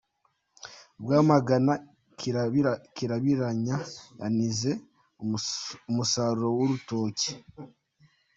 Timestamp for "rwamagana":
1.01-1.73